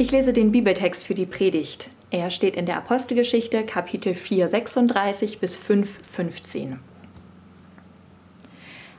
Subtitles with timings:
[0.00, 1.90] Ich lese den Bibeltext für die Predigt.
[2.12, 6.78] Er steht in der Apostelgeschichte Kapitel 4, 36 bis 5, 15.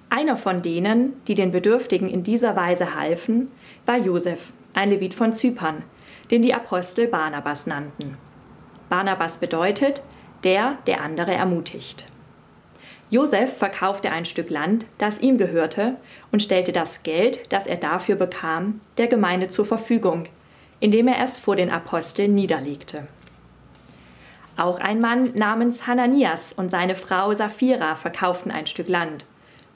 [0.09, 3.49] Einer von denen, die den Bedürftigen in dieser Weise halfen,
[3.85, 5.83] war Josef, ein Levit von Zypern,
[6.31, 8.18] den die Apostel Barnabas nannten.
[8.89, 10.04] Barnabas bedeutet,
[10.43, 12.07] der, der andere ermutigt.
[13.09, 15.95] Josef verkaufte ein Stück Land, das ihm gehörte,
[16.34, 20.27] und stellte das Geld, das er dafür bekam, der Gemeinde zur Verfügung,
[20.80, 23.07] indem er es vor den Aposteln niederlegte.
[24.57, 29.25] Auch ein Mann namens Hananias und seine Frau Sapphira verkauften ein Stück Land,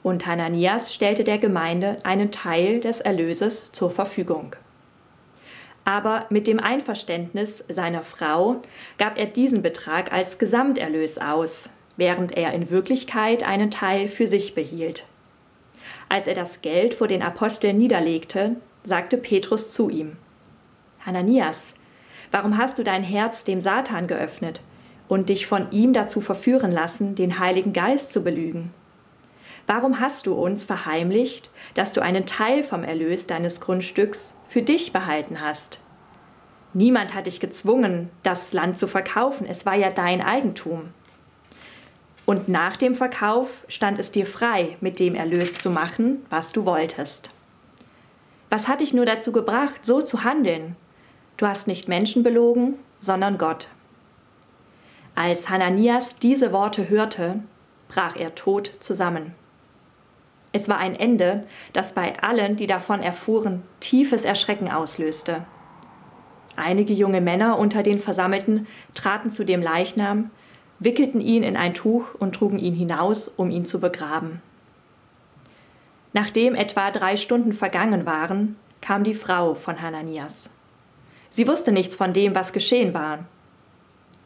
[0.02, 4.54] und Hananias stellte der Gemeinde einen Teil des Erlöses zur Verfügung.
[5.86, 8.62] Aber mit dem Einverständnis seiner Frau
[8.98, 14.54] gab er diesen Betrag als Gesamterlös aus, während er in Wirklichkeit einen Teil für sich
[14.54, 15.04] behielt.
[16.08, 20.16] Als er das Geld vor den Aposteln niederlegte, sagte Petrus zu ihm,
[21.04, 21.74] Hananias,
[22.30, 24.60] warum hast du dein Herz dem Satan geöffnet
[25.06, 28.72] und dich von ihm dazu verführen lassen, den Heiligen Geist zu belügen?
[29.66, 34.92] Warum hast du uns verheimlicht, dass du einen Teil vom Erlös deines Grundstücks für dich
[34.92, 35.80] behalten hast?
[36.72, 40.90] Niemand hat dich gezwungen, das Land zu verkaufen, es war ja dein Eigentum.
[42.26, 46.64] Und nach dem Verkauf stand es dir frei, mit dem Erlös zu machen, was du
[46.64, 47.30] wolltest.
[48.50, 50.76] Was hat dich nur dazu gebracht, so zu handeln?
[51.36, 53.68] Du hast nicht Menschen belogen, sondern Gott.
[55.14, 57.40] Als Hananias diese Worte hörte,
[57.88, 59.34] brach er tot zusammen.
[60.52, 65.44] Es war ein Ende, das bei allen, die davon erfuhren, tiefes Erschrecken auslöste.
[66.54, 70.30] Einige junge Männer unter den Versammelten traten zu dem Leichnam,
[70.78, 74.40] wickelten ihn in ein Tuch und trugen ihn hinaus, um ihn zu begraben.
[76.12, 80.50] Nachdem etwa drei Stunden vergangen waren, kam die Frau von Hananias.
[81.34, 83.24] Sie wusste nichts von dem, was geschehen war.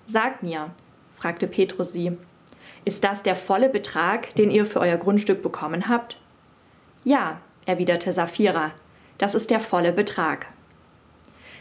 [0.06, 0.72] Sag mir,
[1.16, 2.18] fragte Petrus sie,
[2.84, 6.18] ist das der volle Betrag, den ihr für euer Grundstück bekommen habt?
[7.04, 8.72] Ja, erwiderte Sapphira,
[9.16, 10.48] das ist der volle Betrag.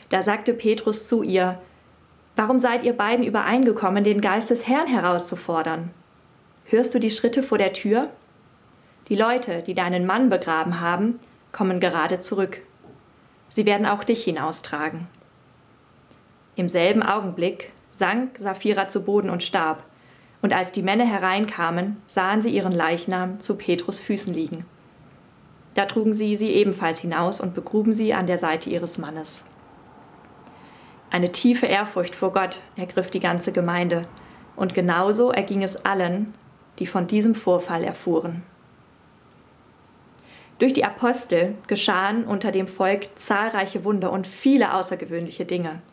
[0.09, 1.61] Da sagte Petrus zu ihr,
[2.35, 5.91] Warum seid ihr beiden übereingekommen, den Geist des Herrn herauszufordern?
[6.65, 8.09] Hörst du die Schritte vor der Tür?
[9.07, 11.21] Die Leute, die deinen Mann begraben haben,
[11.53, 12.59] kommen gerade zurück.
[13.47, 15.07] Sie werden auch dich hinaustragen.
[16.57, 19.83] Im selben Augenblick sank Sapphira zu Boden und starb,
[20.41, 24.65] und als die Männer hereinkamen, sahen sie ihren Leichnam zu Petrus Füßen liegen.
[25.75, 29.45] Da trugen sie sie ebenfalls hinaus und begruben sie an der Seite ihres Mannes.
[31.11, 34.07] Eine tiefe Ehrfurcht vor Gott ergriff die ganze Gemeinde,
[34.55, 36.33] und genauso erging es allen,
[36.79, 38.41] die von diesem Vorfall erfuhren.
[40.57, 45.83] Durch die Apostel geschahen unter dem Volk zahlreiche Wunder und viele außergewöhnliche Dinge.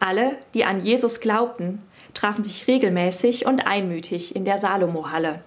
[0.00, 1.82] Alle, die an Jesus glaubten,
[2.14, 5.40] trafen sich regelmäßig und einmütig in der Salomo-Halle.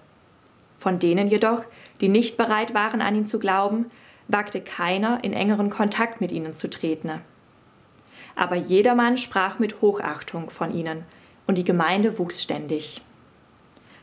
[0.78, 1.64] Von denen jedoch,
[2.00, 3.90] die nicht bereit waren, an ihn zu glauben,
[4.28, 7.20] wagte keiner, in engeren Kontakt mit ihnen zu treten.
[8.34, 11.04] Aber jedermann sprach mit Hochachtung von ihnen,
[11.46, 13.02] und die Gemeinde wuchs ständig.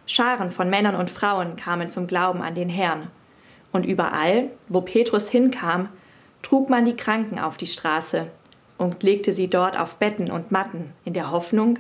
[0.05, 3.07] Scharen von Männern und Frauen kamen zum Glauben an den Herrn,
[3.71, 5.89] und überall, wo Petrus hinkam,
[6.41, 8.29] trug man die Kranken auf die Straße
[8.79, 11.77] und legte sie dort auf Betten und Matten in der Hoffnung,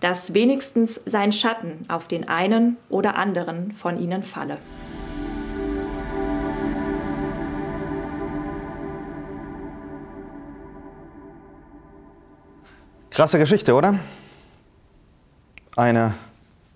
[0.00, 4.58] dass wenigstens sein Schatten auf den einen oder anderen von ihnen falle.
[13.10, 13.98] Krasse Geschichte, oder?
[15.76, 16.14] Eine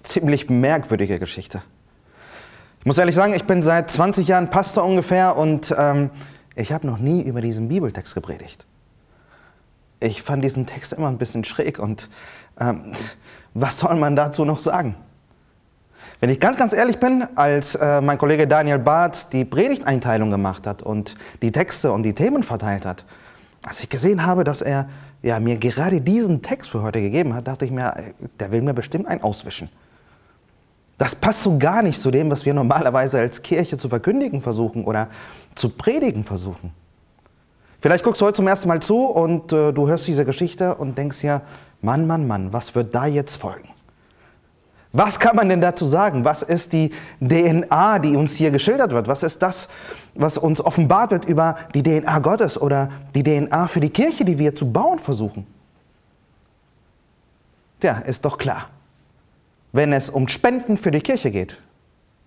[0.01, 1.63] ziemlich merkwürdige Geschichte.
[2.81, 6.11] Ich muss ehrlich sagen, ich bin seit 20 Jahren Pastor ungefähr und ähm,
[6.55, 8.68] ich habe noch nie über diesen Bibeltext gepredigt
[10.01, 12.09] ich fand diesen Text immer ein bisschen schräg und
[12.61, 12.95] ähm,
[13.55, 14.95] was soll man dazu noch sagen?
[16.21, 20.67] Wenn ich ganz, ganz ehrlich bin, als äh, mein Kollege Daniel Barth die Predigteinteilung gemacht
[20.67, 23.05] hat und die Texte und die Themen verteilt hat,
[23.63, 24.89] als ich gesehen habe, dass er
[25.23, 27.93] ja, mir gerade diesen Text für heute gegeben hat, dachte ich mir,
[28.39, 29.69] der will mir bestimmt einen auswischen.
[30.97, 34.85] Das passt so gar nicht zu dem, was wir normalerweise als Kirche zu verkündigen versuchen
[34.85, 35.09] oder
[35.55, 36.73] zu predigen versuchen.
[37.81, 40.99] Vielleicht guckst du heute zum ersten Mal zu und äh, du hörst diese Geschichte und
[40.99, 41.43] denkst ja,
[41.81, 43.69] Mann, Mann, Mann, was wird da jetzt folgen?
[44.93, 46.25] Was kann man denn dazu sagen?
[46.25, 49.07] Was ist die DNA, die uns hier geschildert wird?
[49.07, 49.69] Was ist das,
[50.15, 54.39] was uns offenbart wird über die DNA Gottes oder die DNA für die Kirche, die
[54.39, 55.47] wir zu bauen versuchen?
[57.81, 58.69] Tja, ist doch klar.
[59.73, 61.61] Wenn es um Spenden für die Kirche geht,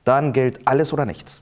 [0.05, 1.41] dann gilt alles oder nichts.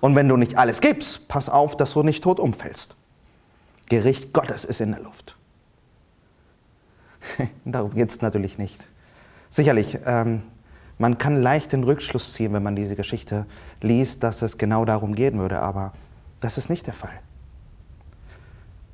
[0.00, 2.96] Und wenn du nicht alles gibst, pass auf, dass du nicht tot umfällst.
[3.88, 5.36] Gericht Gottes ist in der Luft.
[7.64, 8.88] Darum geht es natürlich nicht.
[9.50, 10.42] Sicherlich, ähm,
[10.98, 13.46] man kann leicht den Rückschluss ziehen, wenn man diese Geschichte
[13.80, 15.92] liest, dass es genau darum gehen würde, aber
[16.40, 17.20] das ist nicht der Fall.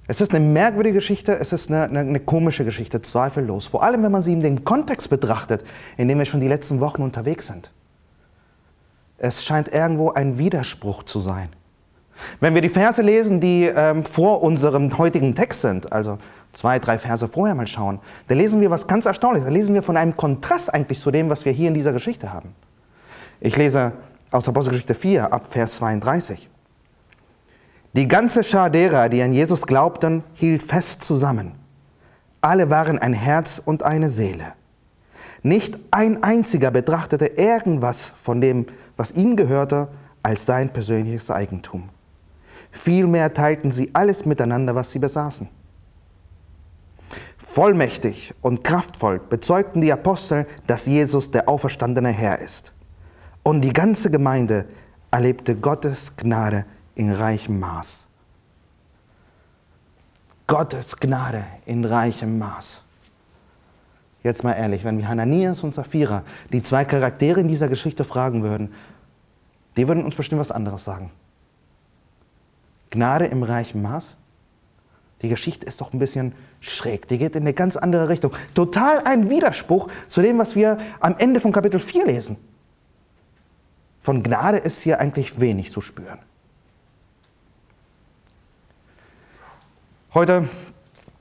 [0.09, 3.67] Es ist eine merkwürdige Geschichte, es ist eine, eine, eine, komische Geschichte, zweifellos.
[3.67, 5.65] Vor allem, wenn man sie in dem Kontext betrachtet,
[5.97, 7.71] in dem wir schon die letzten Wochen unterwegs sind.
[9.23, 11.49] Es scheint irgendwo ein Widerspruch zu sein.
[12.41, 16.19] Wenn wir die Verse lesen, die ähm, vor unserem heutigen Text sind, also
[16.53, 19.47] zwei, drei Verse vorher mal schauen, da lesen wir was ganz Erstaunliches.
[19.47, 22.33] Da lesen wir von einem Kontrast eigentlich zu dem, was wir hier in dieser Geschichte
[22.33, 22.53] haben.
[23.39, 23.93] Ich lese
[24.33, 26.49] aus Apostelgeschichte 4 ab Vers 32.
[27.93, 31.53] Die ganze Schar derer, die an Jesus glaubten, hielt fest zusammen.
[32.41, 34.55] Alle waren ein Herz und eine Seele.
[35.45, 38.67] Nicht ein einziger betrachtete irgendwas von dem,
[39.03, 39.89] was ihm gehörte,
[40.23, 41.89] als sein persönliches Eigentum.
[42.71, 45.49] Vielmehr teilten sie alles miteinander, was sie besaßen.
[47.37, 52.73] Vollmächtig und kraftvoll bezeugten die Apostel, dass Jesus der auferstandene Herr ist.
[53.43, 54.67] Und die ganze Gemeinde
[55.11, 56.65] erlebte Gottes Gnade
[56.95, 58.07] in reichem Maß.
[60.47, 62.83] Gottes Gnade in reichem Maß.
[64.23, 66.23] Jetzt mal ehrlich, wenn wir Hananias und Sapphira,
[66.53, 68.73] die zwei Charaktere in dieser Geschichte fragen würden,
[69.77, 71.11] die würden uns bestimmt was anderes sagen.
[72.91, 74.17] Gnade im reichen Maß?
[75.23, 77.07] Die Geschichte ist doch ein bisschen schräg.
[77.09, 78.33] Die geht in eine ganz andere Richtung.
[78.55, 82.37] Total ein Widerspruch zu dem, was wir am Ende von Kapitel 4 lesen.
[84.03, 86.19] Von Gnade ist hier eigentlich wenig zu spüren.
[90.13, 90.49] Heute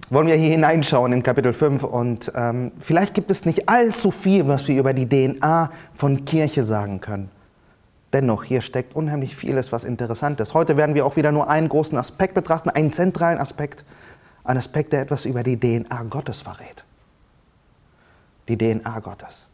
[0.09, 4.47] wollen wir hier hineinschauen in Kapitel 5 und ähm, vielleicht gibt es nicht allzu viel,
[4.47, 7.29] was wir über die DNA von Kirche sagen können.
[8.13, 10.53] Dennoch, hier steckt unheimlich vieles, was interessant ist.
[10.53, 13.85] Heute werden wir auch wieder nur einen großen Aspekt betrachten, einen zentralen Aspekt,
[14.43, 16.83] einen Aspekt, der etwas über die DNA Gottes verrät.
[18.47, 19.47] Die DNA Gottes.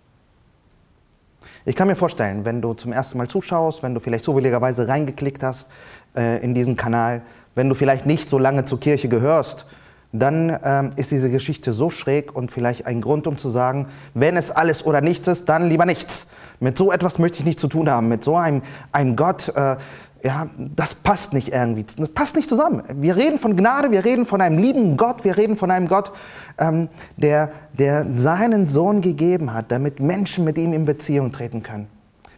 [1.66, 5.44] Ich kann mir vorstellen, wenn du zum ersten Mal zuschaust, wenn du vielleicht zufälligerweise reingeklickt
[5.44, 5.70] hast
[6.16, 7.22] äh, in diesen Kanal,
[7.56, 9.66] wenn du vielleicht nicht so lange zur Kirche gehörst,
[10.14, 14.38] dann ähm, ist diese Geschichte so schräg und vielleicht ein Grund, um zu sagen, wenn
[14.38, 16.28] es alles oder nichts ist, dann lieber nichts.
[16.60, 18.08] Mit so etwas möchte ich nichts zu tun haben.
[18.08, 18.62] Mit so einem,
[18.92, 19.78] einem Gott, äh,
[20.24, 21.86] ja, das passt nicht irgendwie.
[21.98, 22.84] Das passt nicht zusammen.
[22.96, 26.12] Wir reden von Gnade, wir reden von einem lieben Gott, wir reden von einem Gott,
[26.58, 31.88] ähm, der, der seinen Sohn gegeben hat, damit Menschen mit ihm in Beziehung treten können.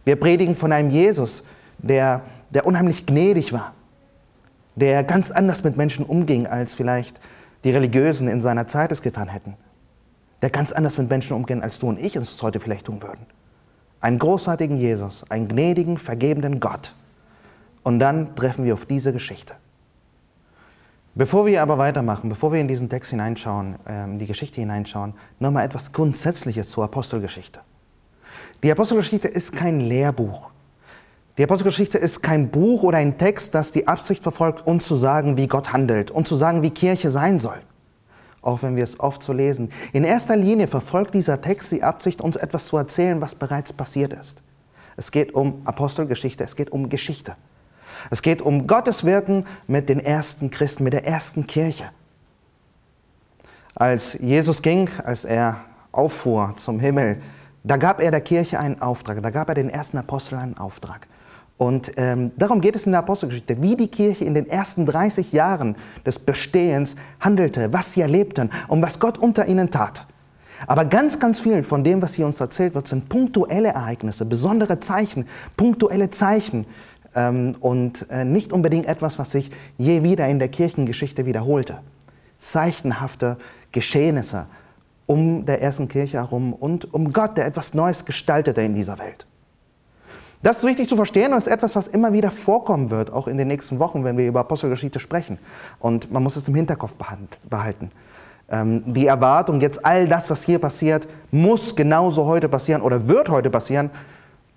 [0.04, 1.42] Wir predigen von einem Jesus,
[1.78, 3.72] der, der unheimlich gnädig war
[4.76, 7.20] der ganz anders mit Menschen umging, als vielleicht
[7.64, 9.54] die Religiösen in seiner Zeit es getan hätten.
[10.42, 13.26] Der ganz anders mit Menschen umging, als du und ich es heute vielleicht tun würden.
[14.00, 16.94] Einen großartigen Jesus, einen gnädigen, vergebenden Gott.
[17.82, 19.54] Und dann treffen wir auf diese Geschichte.
[21.14, 25.14] Bevor wir aber weitermachen, bevor wir in diesen Text hineinschauen, in ähm, die Geschichte hineinschauen,
[25.38, 27.60] nochmal etwas Grundsätzliches zur Apostelgeschichte.
[28.62, 30.50] Die Apostelgeschichte ist kein Lehrbuch.
[31.36, 35.36] Die Apostelgeschichte ist kein Buch oder ein Text, das die Absicht verfolgt, uns zu sagen,
[35.36, 37.58] wie Gott handelt und zu sagen, wie Kirche sein soll.
[38.42, 39.70] Auch wenn wir es oft so lesen.
[39.92, 44.12] In erster Linie verfolgt dieser Text die Absicht, uns etwas zu erzählen, was bereits passiert
[44.12, 44.42] ist.
[44.96, 47.36] Es geht um Apostelgeschichte, es geht um Geschichte.
[48.10, 51.90] Es geht um Gottes Wirken mit den ersten Christen, mit der ersten Kirche.
[53.74, 55.60] Als Jesus ging, als er
[55.92, 57.20] auffuhr zum Himmel,
[57.62, 61.06] da gab er der Kirche einen Auftrag, da gab er den ersten Aposteln einen Auftrag.
[61.60, 65.30] Und ähm, darum geht es in der Apostelgeschichte, wie die Kirche in den ersten 30
[65.32, 65.76] Jahren
[66.06, 70.06] des Bestehens handelte, was sie erlebten und was Gott unter ihnen tat.
[70.66, 74.80] Aber ganz, ganz viel von dem, was hier uns erzählt wird, sind punktuelle Ereignisse, besondere
[74.80, 76.64] Zeichen, punktuelle Zeichen
[77.14, 81.80] ähm, und äh, nicht unbedingt etwas, was sich je wieder in der Kirchengeschichte wiederholte.
[82.38, 83.36] Zeichenhafte
[83.70, 84.46] Geschehnisse
[85.04, 89.26] um der ersten Kirche herum und um Gott, der etwas Neues gestaltete in dieser Welt.
[90.42, 93.36] Das ist wichtig zu verstehen und ist etwas, was immer wieder vorkommen wird, auch in
[93.36, 95.38] den nächsten Wochen, wenn wir über Apostelgeschichte sprechen.
[95.78, 96.94] Und man muss es im Hinterkopf
[97.48, 97.90] behalten.
[98.48, 103.28] Ähm, die Erwartung, jetzt all das, was hier passiert, muss genauso heute passieren oder wird
[103.28, 103.90] heute passieren,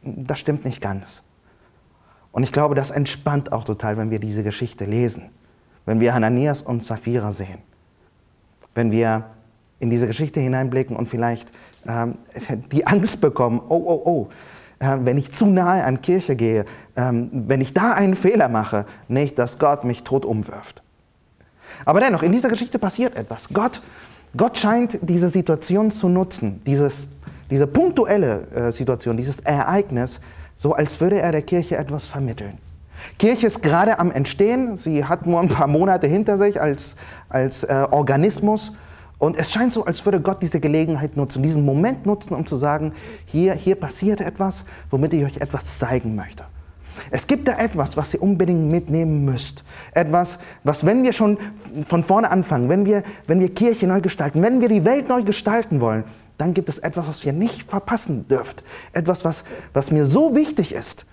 [0.01, 1.21] das stimmt nicht ganz.
[2.31, 5.29] Und ich glaube, das entspannt auch total, wenn wir diese Geschichte lesen.
[5.85, 7.59] Wenn wir Hananias und Sapphira sehen.
[8.73, 9.25] Wenn wir
[9.79, 11.51] in diese Geschichte hineinblicken und vielleicht
[11.85, 12.17] ähm,
[12.71, 14.29] die Angst bekommen, oh, oh, oh,
[14.79, 16.65] wenn ich zu nahe an Kirche gehe,
[16.95, 20.81] ähm, wenn ich da einen Fehler mache, nicht, dass Gott mich tot umwirft.
[21.85, 23.49] Aber dennoch, in dieser Geschichte passiert etwas.
[23.51, 23.81] Gott,
[24.35, 27.07] Gott scheint diese Situation zu nutzen, dieses,
[27.49, 30.19] diese punktuelle äh, Situation, dieses Ereignis,
[30.55, 32.57] so als würde er der Kirche etwas vermitteln.
[33.19, 34.77] Kirche ist gerade am Entstehen.
[34.77, 36.95] Sie hat nur ein paar Monate hinter sich als,
[37.29, 38.71] als äh, Organismus.
[39.23, 42.57] Und es scheint so, als würde Gott diese Gelegenheit nutzen, diesen Moment nutzen, um zu
[42.57, 42.91] sagen,
[43.23, 46.43] hier, hier passiert etwas, womit ich euch etwas zeigen möchte.
[47.09, 49.63] Es gibt da etwas, was ihr unbedingt mitnehmen müsst.
[49.93, 51.37] Etwas, was, wenn wir schon
[51.87, 55.23] von vorne anfangen, wenn wir, wenn wir Kirche neu gestalten, wenn wir die Welt neu
[55.23, 56.03] gestalten wollen,
[56.37, 58.61] dann gibt es etwas, was ihr nicht verpassen dürft.
[58.91, 61.05] Etwas, was, was mir so wichtig ist,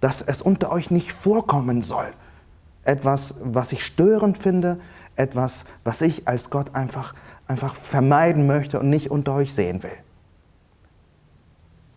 [0.00, 2.08] dass es unter euch nicht vorkommen soll.
[2.82, 4.80] Etwas, was ich störend finde,
[5.14, 7.14] etwas, was ich als Gott einfach,
[7.52, 9.96] einfach vermeiden möchte und nicht unter euch sehen will.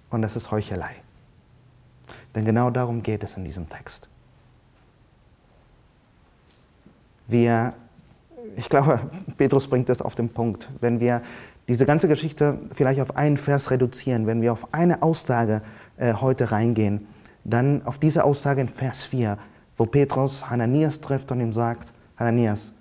[0.09, 0.91] Und das ist Heuchelei.
[2.35, 4.09] Denn genau darum geht es in diesem Text.
[7.27, 7.73] Wir,
[8.55, 8.99] ich glaube,
[9.37, 10.69] Petrus bringt das auf den Punkt.
[10.81, 11.21] Wenn wir
[11.67, 15.61] diese ganze Geschichte vielleicht auf einen Vers reduzieren, wenn wir auf eine Aussage
[15.97, 17.07] äh, heute reingehen,
[17.45, 19.37] dann auf diese Aussage in Vers 4,
[19.77, 22.73] wo Petrus Hananias trifft und ihm sagt, Hananias,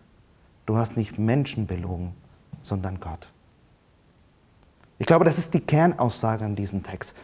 [0.67, 2.15] du hast nicht Menschen belogen,
[2.65, 3.29] sondern Gott.
[4.99, 7.15] Ich glaube, das ist die Kernaussage in diesem Text.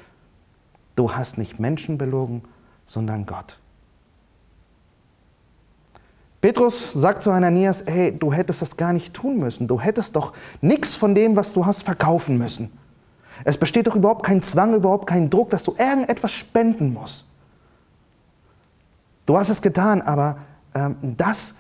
[0.97, 2.43] Du hast nicht Menschen belogen,
[2.87, 3.59] sondern Gott.
[6.41, 9.67] Petrus sagt zu Ananias, hey, du hättest das gar nicht tun müssen.
[9.67, 12.71] Du hättest doch nichts von dem, was du hast, verkaufen müssen.
[13.45, 17.25] Es besteht doch überhaupt kein Zwang, überhaupt kein Druck, dass du irgendetwas spenden musst.
[19.27, 20.39] Du hast es getan, aber
[20.75, 21.55] ähm, das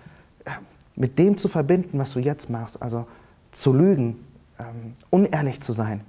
[0.44, 0.50] äh,
[0.96, 3.06] mit dem zu verbinden, was du jetzt machst, also
[3.52, 4.25] zu lügen,
[4.59, 6.02] ähm, unehrlich zu sein,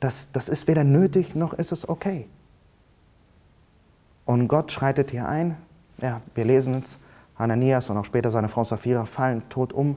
[0.00, 2.26] das, das ist weder nötig noch ist es okay.
[4.24, 5.56] Und Gott schreitet hier ein.
[6.00, 6.98] Ja, wir lesen es.
[7.38, 9.96] Hananias und auch später seine Frau Sapphira fallen tot um.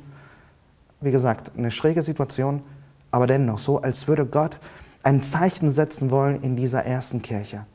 [1.01, 2.61] Wie gesagt, eine schräge Situation,
[3.09, 4.57] aber dennoch so, als würde Gott
[5.03, 7.65] ein Zeichen setzen wollen in dieser ersten Kirche.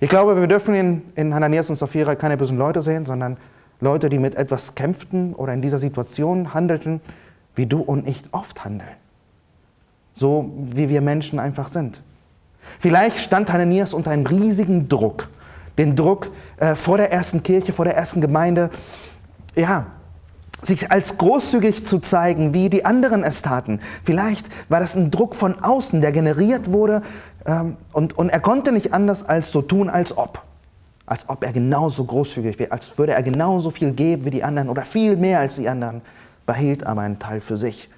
[0.00, 3.36] Ich glaube, wir dürfen in, in Hananias und Sapphira keine bösen Leute sehen, sondern
[3.80, 7.00] Leute, die mit etwas kämpften oder in dieser Situation handelten,
[7.56, 8.96] wie du und ich oft handeln
[10.16, 12.00] so wie wir Menschen einfach sind.
[12.80, 15.28] Vielleicht stand Hananias unter einem riesigen Druck,
[15.78, 18.70] den Druck äh, vor der ersten Kirche, vor der ersten Gemeinde,
[19.54, 19.86] ja,
[20.62, 23.80] sich als großzügig zu zeigen, wie die anderen es taten.
[24.02, 27.02] Vielleicht war das ein Druck von außen, der generiert wurde
[27.44, 30.42] ähm, und, und er konnte nicht anders als so tun, als ob.
[31.04, 34.70] Als ob er genauso großzügig wäre, als würde er genauso viel geben wie die anderen
[34.70, 36.02] oder viel mehr als die anderen,
[36.46, 37.90] behielt aber einen Teil für sich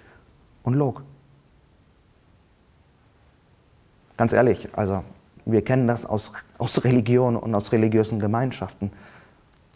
[0.63, 1.03] und log.
[4.17, 5.05] Ganz ehrlich, also
[5.45, 8.91] wir kennen das aus, aus Religion und aus religiösen Gemeinschaften.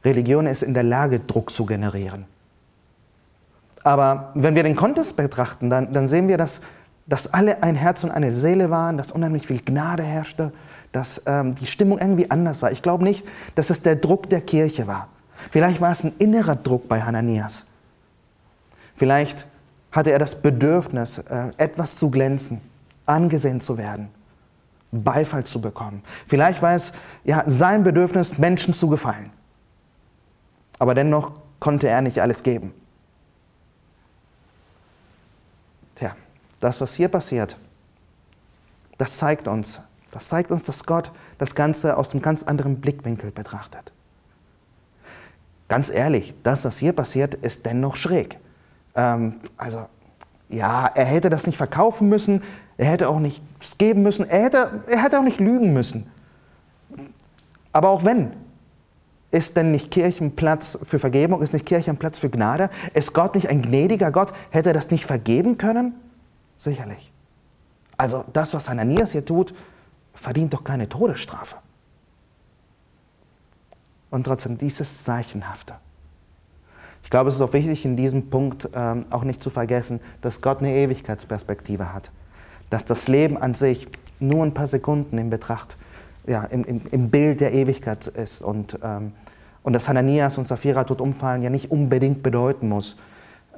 [0.04, 2.24] Religion ist in der Lage, Druck zu generieren.
[3.84, 6.60] Aber wenn wir den Kontext betrachten, dann, dann sehen wir, dass,
[7.06, 10.52] dass alle ein Herz und eine Seele waren, dass unheimlich viel Gnade herrschte,
[10.92, 12.70] dass ähm, die Stimmung irgendwie anders war.
[12.70, 15.08] Ich glaube nicht, dass es der Druck der Kirche war.
[15.50, 17.64] Vielleicht war es ein innerer Druck bei Hananias.
[19.02, 19.48] Vielleicht
[19.90, 22.60] hatte er das Bedürfnis, äh, etwas zu glänzen,
[23.04, 24.10] angesehen zu werden.
[24.92, 26.04] Beifall zu bekommen.
[26.28, 26.92] Vielleicht war es
[27.24, 29.32] ja, sein Bedürfnis, Menschen zu gefallen.
[30.78, 32.72] Aber dennoch konnte er nicht alles geben.
[35.96, 36.14] Tja,
[36.60, 37.56] das, was hier passiert,
[38.98, 39.80] das zeigt uns,
[40.12, 43.90] das zeigt uns, dass Gott das Ganze aus einem ganz anderen Blickwinkel betrachtet.
[45.66, 48.38] Ganz ehrlich, das, was hier passiert, ist dennoch schräg.
[48.94, 49.86] Ähm, also,
[50.48, 52.42] ja, er hätte das nicht verkaufen müssen,
[52.76, 54.28] er hätte auch nichts geben müssen.
[54.28, 56.10] Er hätte, er hätte auch nicht lügen müssen.
[57.72, 58.32] Aber auch wenn,
[59.30, 61.42] ist denn nicht Kirchenplatz für Vergebung?
[61.42, 62.70] Ist nicht Kirchenplatz für Gnade?
[62.92, 64.32] Ist Gott nicht ein gnädiger Gott?
[64.50, 65.94] Hätte er das nicht vergeben können?
[66.58, 67.12] Sicherlich.
[67.96, 69.54] Also das, was Hananias hier tut,
[70.12, 71.56] verdient doch keine Todesstrafe.
[74.10, 75.74] Und trotzdem dieses Zeichenhafte.
[77.12, 80.40] Ich glaube, es ist auch wichtig, in diesem Punkt ähm, auch nicht zu vergessen, dass
[80.40, 82.10] Gott eine Ewigkeitsperspektive hat
[82.72, 83.86] dass das Leben an sich
[84.18, 85.76] nur ein paar Sekunden in Betracht,
[86.26, 89.12] ja, im, im, im Bild der Ewigkeit ist und, ähm,
[89.62, 92.96] und dass Hananias und Sapphira tot umfallen ja nicht unbedingt bedeuten muss,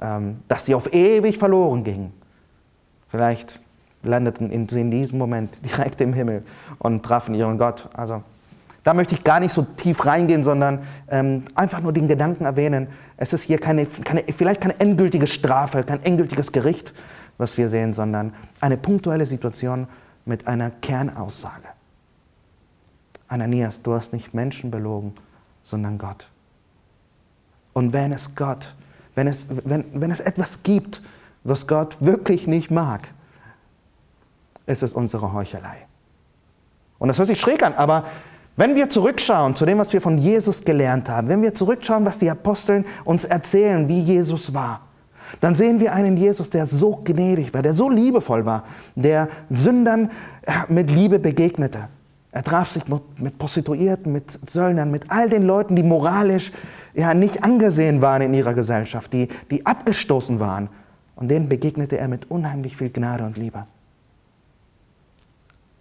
[0.01, 2.11] ähm, dass sie auf ewig verloren gingen.
[3.07, 3.61] Vielleicht
[4.03, 6.43] landeten sie in diesem Moment direkt im Himmel
[6.79, 7.87] und trafen ihren Gott.
[7.93, 8.21] Also
[8.85, 12.87] da möchte ich gar nicht so tief reingehen, sondern ähm, einfach nur den Gedanken erwähnen,
[13.17, 16.93] es ist hier keine, keine, vielleicht keine endgültige Strafe, kein endgültiges Gericht,
[17.39, 19.87] was wir sehen, sondern eine punktuelle Situation
[20.23, 21.67] mit einer Kernaussage.
[23.27, 25.15] Ananias, du hast nicht Menschen belogen,
[25.63, 26.29] sondern Gott.
[27.73, 28.75] Und wenn es Gott,
[29.15, 31.01] wenn es, wenn, wenn es etwas gibt,
[31.43, 33.07] was Gott wirklich nicht mag,
[34.67, 35.87] ist es unsere Heuchelei.
[36.99, 38.05] Und das hört sich schräg an, aber
[38.57, 42.19] Wenn wir zurückschauen zu dem, was wir von Jesus gelernt haben, wenn wir zurückschauen, was
[42.19, 44.81] die Aposteln uns erzählen, wie Jesus war,
[45.41, 48.63] dann sehen wir einen Jesus, der so gnädig war, der so liebevoll war,
[48.95, 50.11] der Sündern
[50.69, 51.89] mit Liebe begegnete.
[52.31, 52.83] Er traf sich
[53.17, 56.51] mit Prostituierten, mit Söldnern, mit all den Leuten, die moralisch
[56.93, 60.69] ja, nicht angesehen waren in ihrer Gesellschaft, die, die abgestoßen waren.
[61.15, 63.65] Und denen begegnete er mit unheimlich viel Gnade und Liebe.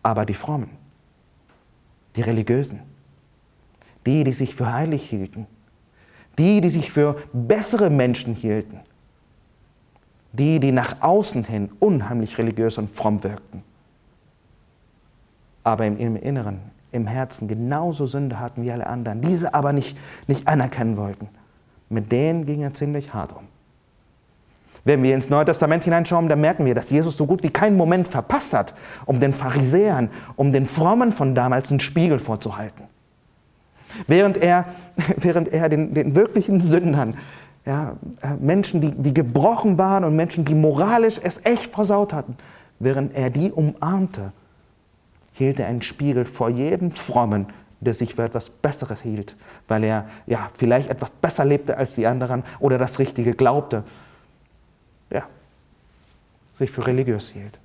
[0.02, 0.70] Aber die Frommen,
[2.16, 2.80] die Religiösen,
[4.06, 5.46] die, die sich für heilig hielten,
[6.38, 8.80] die, die sich für bessere Menschen hielten,
[10.32, 13.62] die, die nach außen hin unheimlich religiös und fromm wirkten,
[15.62, 16.60] aber im, Inneren,
[16.92, 21.28] im Herzen genauso Sünde hatten wie alle anderen, diese aber nicht, nicht anerkennen wollten.
[21.88, 23.53] Mit denen ging er ziemlich hart um.
[24.84, 27.76] Wenn wir ins Neue Testament hineinschauen, dann merken wir, dass Jesus so gut wie keinen
[27.76, 28.74] Moment verpasst hat,
[29.06, 32.84] um den Pharisäern, um den Frommen von damals einen Spiegel vorzuhalten.
[34.06, 34.66] Während er,
[35.16, 37.14] während er den, den wirklichen Sündern
[37.64, 42.36] ja, äh, Menschen, die, die gebrochen waren und Menschen, die moralisch es echt versaut hatten,
[42.78, 44.32] während er die umarmte,
[45.32, 47.46] hielt er einen Spiegel vor jedem Frommen,
[47.80, 49.36] der sich für etwas Besseres hielt,
[49.68, 53.84] weil er ja vielleicht etwas besser lebte als die anderen oder das Richtige glaubte.
[55.10, 55.26] Ja,
[56.58, 57.58] sich für religiös hielt.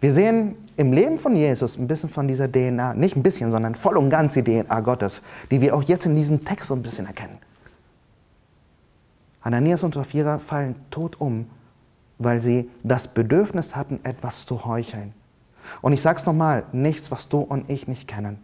[0.00, 3.74] Wir sehen im Leben von Jesus ein bisschen von dieser DNA, nicht ein bisschen, sondern
[3.74, 6.82] voll und ganz die DNA Gottes, die wir auch jetzt in diesem Text so ein
[6.82, 7.38] bisschen erkennen.
[9.42, 11.50] Ananias und Sapphira fallen tot um,
[12.18, 15.14] weil sie das Bedürfnis hatten, etwas zu heucheln.
[15.80, 18.38] Und ich sage es nochmal, nichts, was du und ich nicht kennen.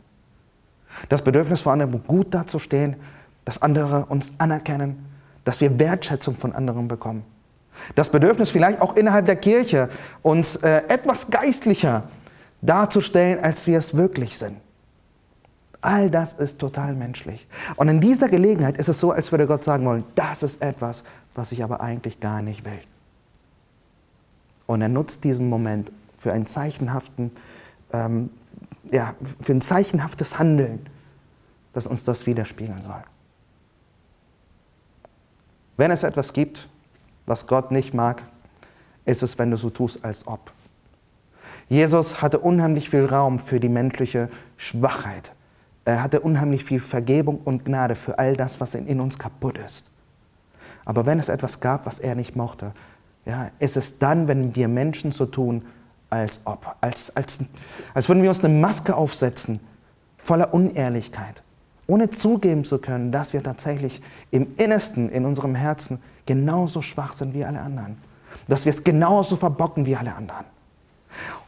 [1.09, 2.97] Das Bedürfnis vor anderen gut dazustehen,
[3.45, 5.05] dass andere uns anerkennen,
[5.45, 7.25] dass wir Wertschätzung von anderen bekommen.
[7.95, 9.89] Das Bedürfnis vielleicht auch innerhalb der Kirche,
[10.23, 12.05] uns äh, etwas geistlicher
[12.63, 14.59] darzustellen, als wir es wirklich sind.
[15.81, 17.47] All das ist total menschlich.
[17.77, 21.05] Und in dieser Gelegenheit ist es so, als würde Gott sagen wollen, das ist etwas,
[21.35, 22.81] was ich aber eigentlich gar nicht will.
[24.67, 27.33] Und er nutzt diesen Moment für einen zeichenhaften,
[27.93, 28.31] ähm,
[28.91, 30.87] ja, für ein zeichenhaftes Handeln,
[31.75, 33.03] das uns das widerspiegeln soll.
[35.77, 36.69] Wenn es etwas gibt,
[37.27, 38.23] was Gott nicht mag,
[39.05, 40.53] ist es, wenn du so tust, als ob.
[41.69, 45.33] Jesus hatte unheimlich viel Raum für die menschliche Schwachheit,
[45.85, 49.91] er hatte unheimlich viel Vergebung und Gnade für all das, was in uns kaputt ist.
[50.87, 52.73] Aber wenn es etwas gab, was er nicht mochte,
[53.27, 55.63] ja, ist es dann, wenn wir Menschen so tun,
[56.11, 57.39] als ob, als, als,
[57.93, 59.61] als würden wir uns eine Maske aufsetzen,
[60.19, 61.43] voller Unehrlichkeit,
[61.87, 67.35] ohne zugeben zu können, dass wir tatsächlich im Innersten, in unserem Herzen genauso schwach sind
[67.35, 67.97] wie alle anderen.
[68.49, 70.45] Dass wir es genauso verbocken wie alle anderen.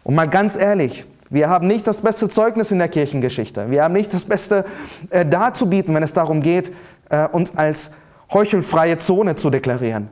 [0.04, 3.70] Und mal ganz ehrlich, wir haben nicht das beste Zeugnis in der Kirchengeschichte.
[3.70, 4.64] Wir haben nicht das Beste
[5.10, 6.72] äh, darzubieten, wenn es darum geht,
[7.10, 7.90] äh, uns als
[8.32, 10.08] heuchelfreie Zone zu deklarieren.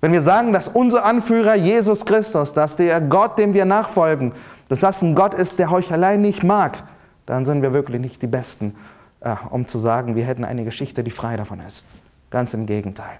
[0.00, 4.32] Wenn wir sagen, dass unser Anführer Jesus Christus, dass der Gott, dem wir nachfolgen,
[4.68, 6.82] dass das ein Gott ist, der Heuchelei nicht mag,
[7.24, 8.74] dann sind wir wirklich nicht die Besten,
[9.22, 11.86] äh, um zu sagen, wir hätten eine Geschichte, die frei davon ist.
[12.30, 13.18] Ganz im Gegenteil.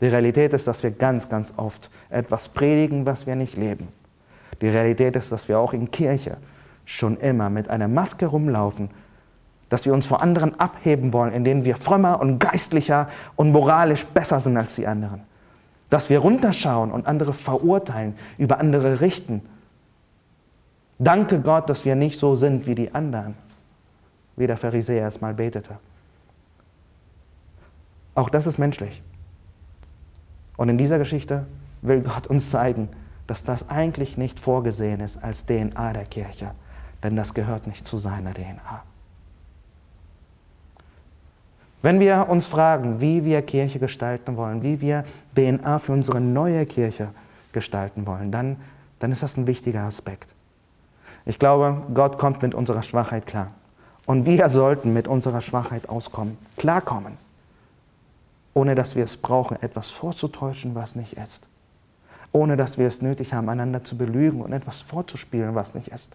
[0.00, 3.88] Die Realität ist, dass wir ganz, ganz oft etwas predigen, was wir nicht leben.
[4.60, 6.36] Die Realität ist, dass wir auch in Kirche
[6.84, 8.90] schon immer mit einer Maske rumlaufen,
[9.68, 14.38] dass wir uns vor anderen abheben wollen, indem wir frömmer und geistlicher und moralisch besser
[14.38, 15.22] sind als die anderen.
[15.90, 19.42] Dass wir runterschauen und andere verurteilen, über andere richten.
[20.98, 23.34] Danke Gott, dass wir nicht so sind wie die anderen,
[24.36, 25.78] wie der Pharisäer es mal betete.
[28.14, 29.02] Auch das ist menschlich.
[30.56, 31.46] Und in dieser Geschichte
[31.82, 32.88] will Gott uns zeigen,
[33.26, 36.52] dass das eigentlich nicht vorgesehen ist als DNA der Kirche,
[37.02, 38.82] denn das gehört nicht zu seiner DNA.
[41.82, 45.04] Wenn wir uns fragen, wie wir Kirche gestalten wollen, wie wir
[45.36, 47.10] DNA für unsere neue Kirche
[47.52, 48.56] gestalten wollen, dann,
[48.98, 50.34] dann ist das ein wichtiger Aspekt.
[51.26, 53.52] Ich glaube, Gott kommt mit unserer Schwachheit klar.
[54.06, 57.18] Und wir sollten mit unserer Schwachheit auskommen, klarkommen,
[58.54, 61.46] ohne dass wir es brauchen, etwas vorzutäuschen, was nicht ist
[62.36, 66.12] ohne dass wir es nötig haben, einander zu belügen und etwas vorzuspielen, was nicht ist.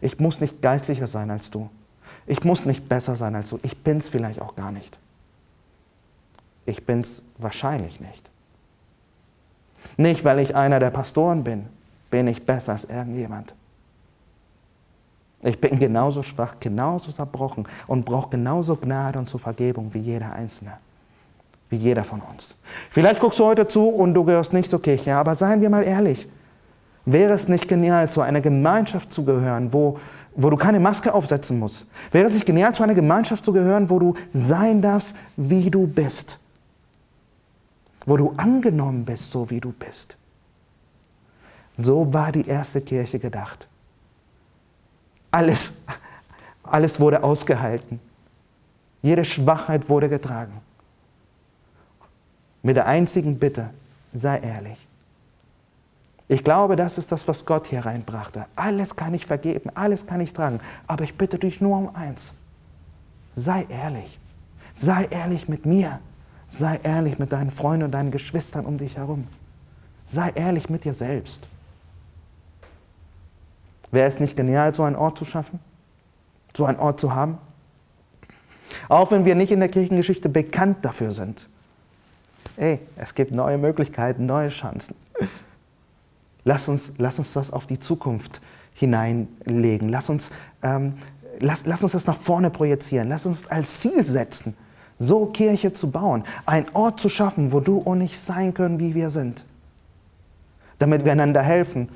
[0.00, 1.68] Ich muss nicht geistlicher sein als du.
[2.26, 3.58] Ich muss nicht besser sein als du.
[3.62, 4.98] Ich bin es vielleicht auch gar nicht.
[6.66, 8.30] Ich bin es wahrscheinlich nicht.
[9.96, 11.66] Nicht, weil ich einer der Pastoren bin,
[12.10, 13.54] bin ich besser als irgendjemand.
[15.44, 20.32] Ich bin genauso schwach, genauso zerbrochen und brauche genauso Gnade und zur Vergebung wie jeder
[20.32, 20.72] Einzelne
[21.70, 22.54] wie jeder von uns.
[22.90, 25.82] Vielleicht guckst du heute zu und du gehörst nicht zur Kirche, aber seien wir mal
[25.82, 26.28] ehrlich,
[27.04, 29.98] wäre es nicht genial, zu einer Gemeinschaft zu gehören, wo
[30.36, 31.86] wo du keine Maske aufsetzen musst?
[32.10, 35.86] Wäre es nicht genial, zu einer Gemeinschaft zu gehören, wo du sein darfst, wie du
[35.86, 36.40] bist?
[38.04, 40.16] Wo du angenommen bist, so wie du bist?
[41.76, 43.68] So war die erste Kirche gedacht.
[45.34, 45.72] Alles,
[46.62, 47.98] alles wurde ausgehalten.
[49.02, 50.60] Jede Schwachheit wurde getragen.
[52.62, 53.70] Mit der einzigen Bitte,
[54.12, 54.86] sei ehrlich.
[56.28, 58.46] Ich glaube, das ist das, was Gott hier reinbrachte.
[58.54, 60.60] Alles kann ich vergeben, alles kann ich tragen.
[60.86, 62.32] Aber ich bitte dich nur um eins.
[63.34, 64.20] Sei ehrlich.
[64.72, 65.98] Sei ehrlich mit mir.
[66.46, 69.26] Sei ehrlich mit deinen Freunden und deinen Geschwistern um dich herum.
[70.06, 71.48] Sei ehrlich mit dir selbst.
[73.94, 75.60] Wäre es nicht genial, so einen Ort zu schaffen?
[76.56, 77.38] So einen Ort zu haben?
[78.88, 81.48] Auch wenn wir nicht in der Kirchengeschichte bekannt dafür sind.
[82.56, 84.96] Ey, es gibt neue Möglichkeiten, neue Chancen.
[86.44, 88.40] Lass uns, lass uns das auf die Zukunft
[88.74, 89.88] hineinlegen.
[89.88, 90.30] Lass uns,
[90.62, 90.94] ähm,
[91.38, 93.08] lass, lass uns das nach vorne projizieren.
[93.08, 94.56] Lass uns als Ziel setzen,
[94.98, 96.24] so Kirche zu bauen.
[96.46, 99.44] Einen Ort zu schaffen, wo du und ich sein können, wie wir sind.
[100.80, 101.88] Damit wir einander helfen,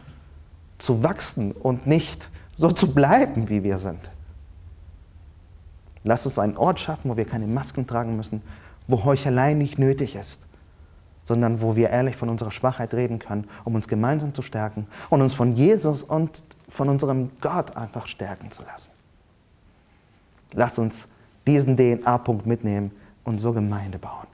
[0.78, 4.10] zu wachsen und nicht so zu bleiben, wie wir sind.
[6.04, 8.42] Lass uns einen Ort schaffen, wo wir keine Masken tragen müssen,
[8.86, 10.40] wo Heuchelei nicht nötig ist,
[11.24, 15.20] sondern wo wir ehrlich von unserer Schwachheit reden können, um uns gemeinsam zu stärken und
[15.20, 18.90] uns von Jesus und von unserem Gott einfach stärken zu lassen.
[20.52, 21.08] Lass uns
[21.46, 22.92] diesen DNA-Punkt mitnehmen
[23.24, 24.26] und so Gemeinde bauen.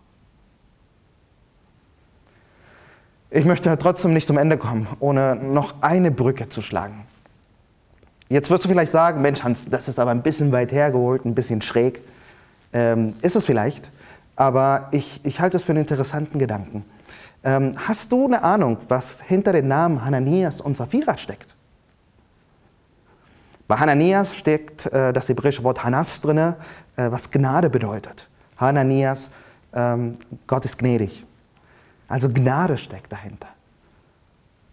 [3.37, 7.05] Ich möchte trotzdem nicht zum Ende kommen, ohne noch eine Brücke zu schlagen.
[8.29, 11.35] Jetzt wirst du vielleicht sagen, Mensch Hans, das ist aber ein bisschen weit hergeholt, ein
[11.35, 12.01] bisschen schräg.
[12.73, 13.91] Ähm, ist es vielleicht,
[14.37, 16.85] aber ich, ich halte es für einen interessanten Gedanken.
[17.43, 21.57] Ähm, hast du eine Ahnung, was hinter den Namen Hananias und Sapphira steckt?
[23.67, 26.55] Bei Hananias steckt äh, das hebräische Wort Hanas drin, äh,
[26.95, 28.29] was Gnade bedeutet.
[28.59, 29.29] Hananias,
[29.75, 31.27] ähm, Gott ist gnädig.
[32.09, 33.49] Also Gnade steckt dahinter.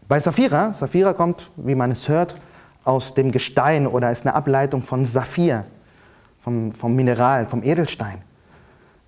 [0.08, 2.36] Bei Saphira, Saphira kommt, wie man es hört,
[2.84, 5.66] aus dem Gestein oder ist eine Ableitung von Saphir,
[6.44, 8.22] vom, vom Mineral, vom Edelstein.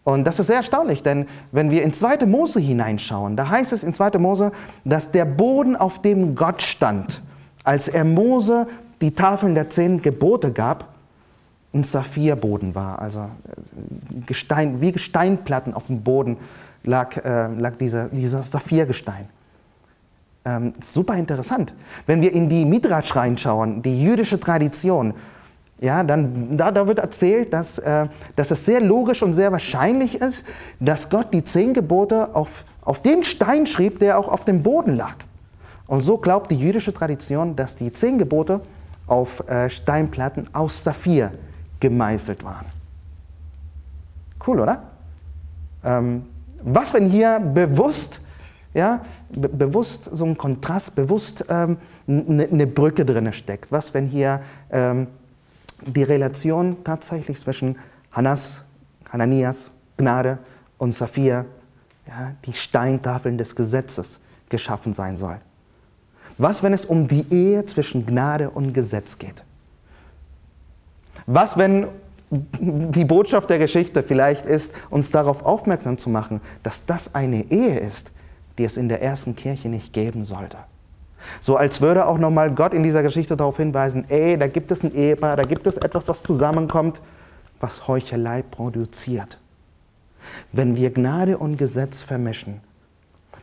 [0.03, 2.25] Und das ist sehr erstaunlich, denn wenn wir in 2.
[2.25, 4.19] Mose hineinschauen, da heißt es in 2.
[4.19, 4.51] Mose,
[4.83, 7.21] dass der Boden, auf dem Gott stand,
[7.63, 8.67] als er Mose
[9.01, 10.93] die Tafeln der zehn Gebote gab,
[11.73, 16.37] ein Saphirboden war, also äh, Gestein, wie Gesteinplatten auf dem Boden
[16.83, 19.27] lag, äh, lag dieser, dieser Saphirgestein.
[20.45, 21.73] Ähm, super interessant.
[22.05, 25.13] Wenn wir in die Midrash reinschauen, die jüdische Tradition,
[25.79, 30.15] ja, dann da, da wird erzählt, dass, äh, dass es sehr logisch und sehr wahrscheinlich
[30.15, 30.45] ist,
[30.79, 34.95] dass Gott die zehn Gebote auf, auf den Stein schrieb, der auch auf dem Boden
[34.95, 35.15] lag.
[35.87, 38.61] Und so glaubt die jüdische Tradition, dass die zehn Gebote
[39.07, 41.33] auf äh, Steinplatten aus Saphir
[41.79, 42.65] gemeißelt waren.
[44.45, 44.83] Cool, oder?
[45.83, 46.25] Ähm,
[46.63, 48.19] was, wenn hier bewusst,
[48.73, 53.71] ja, be bewusst so ein Kontrast, bewusst eine ähm, ne Brücke drin steckt?
[53.71, 55.07] Was, wenn hier ähm,
[55.85, 57.77] die Relation tatsächlich zwischen
[58.11, 58.63] Hannas,
[59.11, 60.39] Hananias, Gnade
[60.77, 61.45] und Saphir,
[62.07, 65.39] ja, die Steintafeln des Gesetzes geschaffen sein soll?
[66.37, 69.43] Was, wenn es um die Ehe zwischen Gnade und Gesetz geht?
[71.25, 71.87] Was, wenn
[72.33, 77.79] die Botschaft der Geschichte vielleicht ist, uns darauf aufmerksam zu machen, dass das eine Ehe
[77.79, 78.11] ist,
[78.57, 80.57] die es in der ersten Kirche nicht geben sollte.
[81.39, 84.83] So als würde auch nochmal Gott in dieser Geschichte darauf hinweisen, ey, da gibt es
[84.83, 87.01] ein Ehepaar, da gibt es etwas, was zusammenkommt,
[87.59, 89.39] was Heuchelei produziert.
[90.51, 92.61] Wenn wir Gnade und Gesetz vermischen,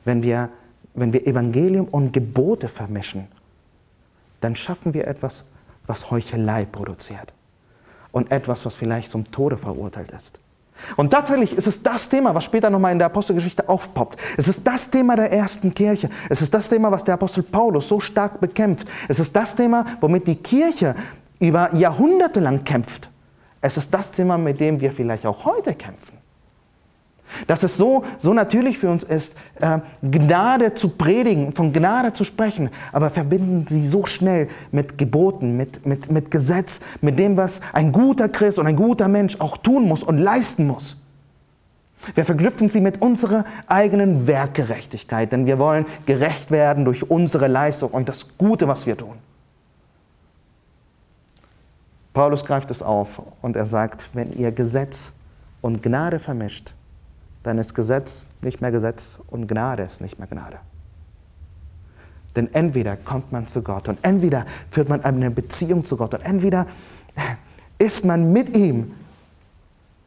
[0.05, 0.51] wenn wir,
[0.95, 3.29] wenn wir Evangelium und Gebote vermischen,
[4.41, 5.45] dann schaffen wir etwas,
[5.87, 7.33] was Heuchelei produziert
[8.13, 10.39] und etwas, was vielleicht zum Tode verurteilt ist.
[10.97, 14.19] Und tatsächlich ist es das Thema, was später nochmal in der Apostelgeschichte aufpoppt.
[14.37, 16.09] Es ist das Thema der ersten Kirche.
[16.29, 18.89] Es ist das Thema, was der Apostel Paulus so stark bekämpft.
[19.09, 20.95] Es ist das Thema, womit die Kirche
[21.39, 23.11] über Jahrhunderte lang kämpft.
[23.61, 26.20] Es ist das Thema, mit dem wir vielleicht auch heute kämpfen.
[27.47, 32.25] Dass es so, so natürlich für uns ist, äh, Gnade zu predigen, von Gnade zu
[32.25, 37.61] sprechen, aber verbinden sie so schnell mit Geboten, mit, mit, mit Gesetz, mit dem, was
[37.73, 40.97] ein guter Christ und ein guter Mensch auch tun muss und leisten muss.
[42.15, 47.91] Wir verknüpfen sie mit unserer eigenen Werkgerechtigkeit, denn wir wollen gerecht werden durch unsere Leistung
[47.91, 49.15] und das Gute, was wir tun.
[52.13, 55.13] Paulus greift es auf und er sagt, wenn ihr Gesetz
[55.61, 56.75] und Gnade vermischt,
[57.43, 60.59] dann ist Gesetz nicht mehr Gesetz und Gnade ist nicht mehr Gnade.
[62.37, 66.23] Denn entweder kommt man zu Gott und entweder führt man eine Beziehung zu Gott und
[66.23, 66.67] entweder
[67.79, 68.93] ist man mit ihm,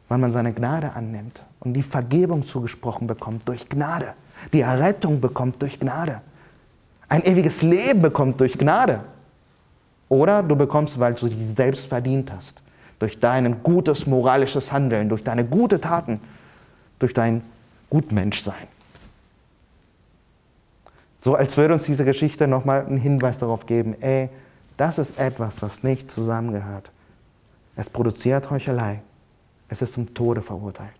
[0.08, 4.14] weil man seine Gnade annimmt und die Vergebung zugesprochen bekommt durch Gnade,
[4.52, 6.20] die Errettung bekommt durch Gnade,
[7.08, 9.00] ein ewiges Leben bekommt durch Gnade.
[10.08, 12.62] Oder du bekommst, weil du dich selbst verdient hast,
[12.98, 16.20] durch dein gutes moralisches Handeln, durch deine gute Taten,
[16.98, 17.42] durch dein
[17.90, 18.68] Gutmenschsein.
[21.20, 24.28] So als würde uns diese Geschichte nochmal einen Hinweis darauf geben, ey,
[24.76, 26.90] das ist etwas, was nicht zusammengehört.
[27.76, 29.02] Es produziert Heuchelei.
[29.68, 30.92] Es ist zum Tode verurteilt.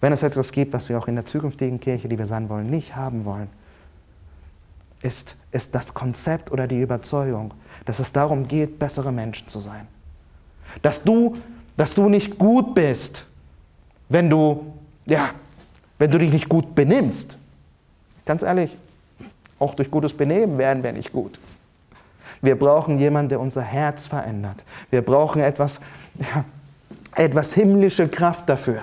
[0.00, 2.70] Wenn es etwas gibt, was wir auch in der zukünftigen Kirche, die wir sein wollen,
[2.70, 3.48] nicht haben wollen,
[5.00, 9.86] ist, ist das Konzept oder die Überzeugung, dass es darum geht, bessere Menschen zu sein.
[10.82, 11.36] Dass du,
[11.76, 13.26] dass du nicht gut bist,
[14.12, 14.74] wenn du,
[15.06, 15.30] ja,
[15.98, 17.36] wenn du dich nicht gut benimmst.
[18.24, 18.76] Ganz ehrlich,
[19.58, 21.38] auch durch gutes Benehmen werden wir nicht gut.
[22.40, 24.62] Wir brauchen jemanden, der unser Herz verändert.
[24.90, 25.80] Wir brauchen etwas,
[26.18, 26.44] ja,
[27.14, 28.82] etwas himmlische Kraft dafür.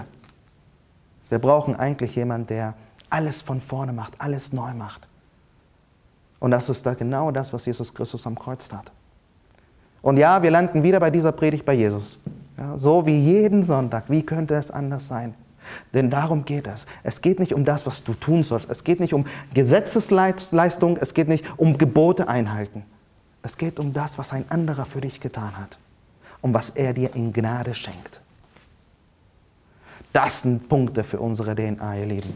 [1.29, 2.73] Wir brauchen eigentlich jemanden, der
[3.09, 5.07] alles von vorne macht, alles neu macht.
[6.39, 8.91] Und das ist da genau das, was Jesus Christus am Kreuz tat.
[10.01, 12.17] Und ja, wir landen wieder bei dieser Predigt bei Jesus.
[12.59, 14.09] Ja, so wie jeden Sonntag.
[14.09, 15.33] Wie könnte es anders sein?
[15.93, 16.85] Denn darum geht es.
[17.03, 18.69] Es geht nicht um das, was du tun sollst.
[18.69, 20.97] Es geht nicht um Gesetzesleistung.
[20.97, 22.83] Es geht nicht um Gebote einhalten.
[23.43, 25.77] Es geht um das, was ein anderer für dich getan hat.
[26.41, 28.19] Und was er dir in Gnade schenkt.
[30.11, 32.35] Das sind Punkte für unsere DNA, ihr Lieben.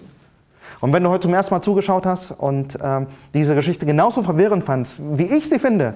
[0.79, 4.63] Und wenn du heute zum ersten Mal zugeschaut hast und ähm, diese Geschichte genauso verwirrend
[4.63, 5.95] fandst, wie ich sie finde,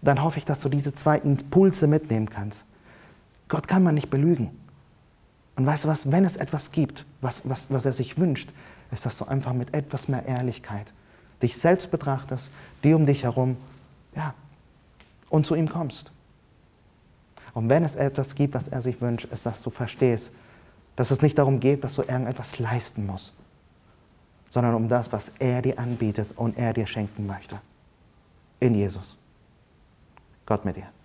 [0.00, 2.64] dann hoffe ich, dass du diese zwei Impulse mitnehmen kannst.
[3.52, 4.50] Gott kann man nicht belügen.
[5.56, 8.48] Und weißt du was, wenn es etwas gibt, was, was, was er sich wünscht,
[8.90, 10.90] ist, dass du einfach mit etwas mehr Ehrlichkeit
[11.42, 12.48] dich selbst betrachtest,
[12.82, 13.58] die um dich herum,
[14.16, 14.32] ja,
[15.28, 16.12] und zu ihm kommst.
[17.52, 20.32] Und wenn es etwas gibt, was er sich wünscht, ist, dass du verstehst,
[20.96, 23.34] dass es nicht darum geht, dass du irgendetwas leisten musst,
[24.48, 27.60] sondern um das, was er dir anbietet und er dir schenken möchte.
[28.60, 29.18] In Jesus.
[30.46, 30.92] Gott mit dir.